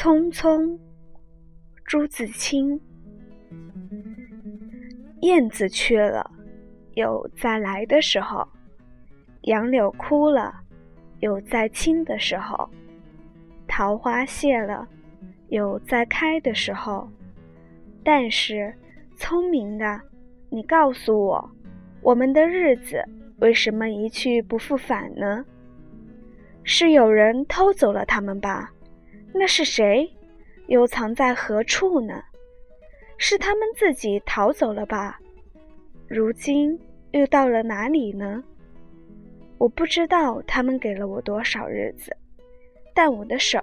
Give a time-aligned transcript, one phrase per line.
[0.00, 0.78] 匆匆，
[1.84, 2.80] 朱自清。
[5.20, 6.30] 燕子去了，
[6.94, 8.42] 有再来的时候；
[9.42, 10.54] 杨柳枯了，
[11.18, 12.66] 有再青的时候；
[13.68, 14.88] 桃花谢了，
[15.50, 17.06] 有再开的时候。
[18.02, 18.74] 但是，
[19.16, 20.00] 聪明的，
[20.48, 21.50] 你告诉我，
[22.00, 23.04] 我们的日子
[23.40, 25.44] 为什么一去不复返呢？
[26.64, 28.72] 是有人偷走了他们吧？
[29.32, 30.10] 那是谁？
[30.66, 32.22] 又藏在何处呢？
[33.16, 35.20] 是他们自己逃走了吧？
[36.08, 36.78] 如今
[37.12, 38.42] 又到了哪里呢？
[39.58, 42.16] 我不知道他们给了我多少日子，
[42.94, 43.60] 但我的手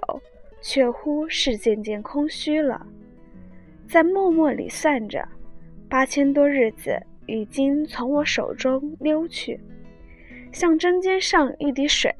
[0.60, 2.86] 却乎是渐渐空虚了。
[3.86, 5.26] 在默默里算着，
[5.88, 9.58] 八千多日子已经从我手中溜去，
[10.52, 12.14] 像针尖上一滴水，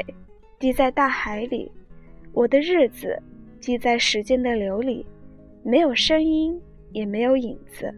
[0.59, 1.71] 滴在大海里。
[2.33, 3.21] 我的日子。
[3.60, 5.04] 记在时间的流里，
[5.62, 6.60] 没有声音，
[6.92, 7.92] 也没有影子，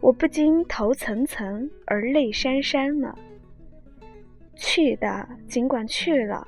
[0.00, 3.16] 我不禁头层层而泪潸潸了。
[4.54, 6.46] 去的尽管去了，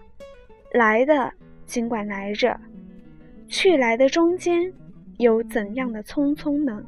[0.72, 1.32] 来的
[1.64, 2.58] 尽管来着，
[3.48, 4.72] 去来的中间
[5.18, 6.82] 有怎样的匆匆呢？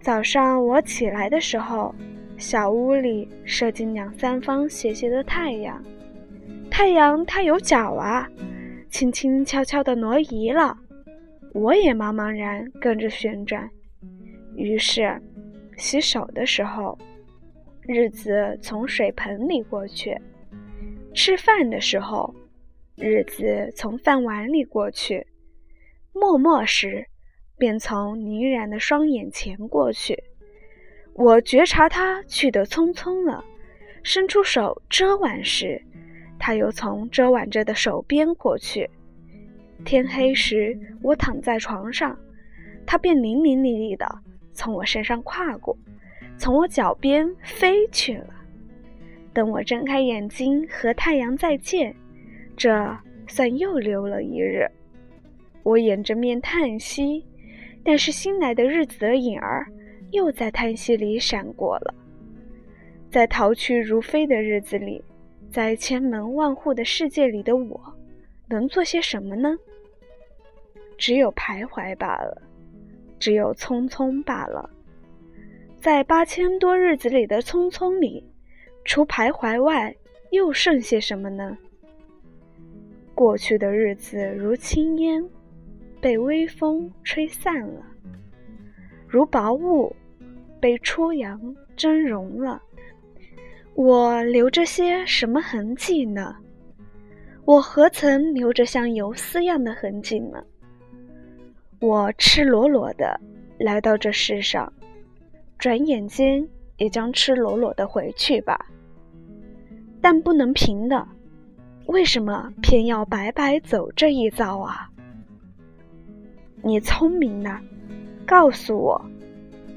[0.00, 1.94] 早上我起来的时候，
[2.36, 5.82] 小屋里射进两三方斜斜的太阳，
[6.70, 8.28] 太阳它有脚啊。
[8.92, 10.76] 轻轻悄悄地挪移了，
[11.54, 13.68] 我也茫茫然跟着旋转。
[14.54, 15.18] 于是，
[15.78, 16.96] 洗手的时候，
[17.88, 20.14] 日子从水盆里过去；
[21.14, 22.34] 吃饭的时候，
[22.94, 25.24] 日子从饭碗里过去；
[26.12, 27.06] 默默时，
[27.56, 30.22] 便从凝然的双眼前过去。
[31.14, 33.42] 我觉察他去得匆匆了，
[34.02, 35.82] 伸出手遮挽时。
[36.44, 38.90] 他又从遮挽着的手边过去。
[39.84, 42.18] 天黑时，我躺在床上，
[42.84, 44.04] 他便伶伶俐俐地
[44.52, 45.78] 从我身上跨过，
[46.36, 48.26] 从我脚边飞去了。
[49.32, 51.94] 等我睁开眼睛和太阳再见，
[52.56, 52.98] 这
[53.28, 54.66] 算又溜了一日。
[55.62, 57.24] 我掩着面叹息，
[57.84, 59.64] 但是新来的日子的影儿
[60.10, 61.94] 又在叹息里闪过了。
[63.12, 65.04] 在逃去如飞的日子里。
[65.52, 67.78] 在千门万户的世界里的我，
[68.48, 69.54] 能做些什么呢？
[70.96, 72.40] 只有徘徊罢了，
[73.18, 74.70] 只有匆匆罢了。
[75.78, 78.26] 在八千多日子里的匆匆里，
[78.82, 79.94] 除徘徊外，
[80.30, 81.58] 又剩些什么呢？
[83.14, 85.22] 过去的日子如轻烟，
[86.00, 87.82] 被微风吹散了；
[89.06, 89.94] 如薄雾，
[90.58, 92.62] 被初阳蒸融了。
[93.74, 96.36] 我留着些什么痕迹呢？
[97.44, 100.42] 我何曾留着像游丝样的痕迹呢？
[101.80, 103.18] 我赤裸裸的
[103.58, 104.72] 来到这世上，
[105.58, 106.46] 转眼间
[106.76, 108.66] 也将赤裸裸的回去吧。
[110.00, 111.08] 但不能平的，
[111.86, 114.88] 为什么偏要白白走这一遭啊？
[116.62, 117.58] 你聪明呢，
[118.26, 119.04] 告诉我，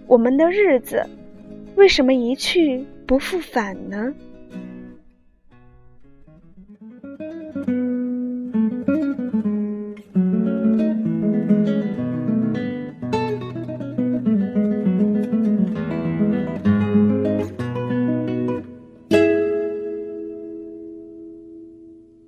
[0.05, 1.03] 我们的日子
[1.75, 2.85] 为什么一去？
[3.05, 4.13] 不复返呢？